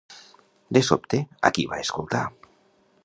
[0.77, 1.19] De sobte,
[1.49, 2.23] a qui va escoltar?